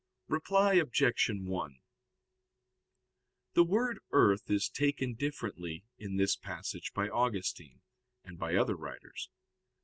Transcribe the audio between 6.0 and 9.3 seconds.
this passage by Augustine, and by other writers.